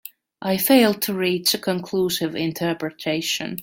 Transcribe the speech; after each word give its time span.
I 0.41 0.57
failed 0.57 0.99
to 1.03 1.13
reach 1.13 1.53
a 1.53 1.59
conclusive 1.59 2.33
interpretation. 2.35 3.59